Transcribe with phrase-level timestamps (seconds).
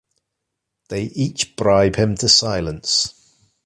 [0.89, 3.13] They each bribe him to silence.